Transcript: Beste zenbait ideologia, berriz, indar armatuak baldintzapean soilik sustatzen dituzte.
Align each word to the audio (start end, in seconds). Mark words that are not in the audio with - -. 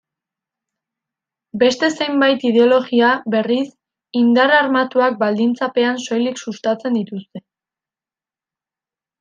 Beste 1.63 1.89
zenbait 2.05 2.45
ideologia, 2.49 3.11
berriz, 3.35 3.67
indar 4.23 4.55
armatuak 4.63 5.21
baldintzapean 5.23 6.03
soilik 6.09 6.45
sustatzen 6.47 7.01
dituzte. 7.01 7.47